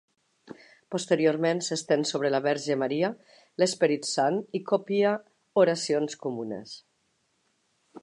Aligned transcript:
Posteriorment 0.95 1.61
s'estén 1.67 2.05
sobre 2.13 2.31
la 2.35 2.39
Verge 2.47 2.79
Maria, 2.85 3.13
l'Esperit 3.63 4.11
Sant 4.15 4.43
i 4.61 4.65
copia 4.75 5.15
oracions 5.67 6.23
comunes. 6.27 6.79